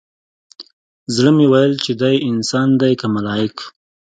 زړه 1.15 1.31
مې 1.35 1.45
ويل 1.51 1.73
چې 1.83 1.91
دى 2.01 2.15
انسان 2.29 2.69
دى 2.81 2.91
که 2.99 3.07
ملايک. 3.15 3.57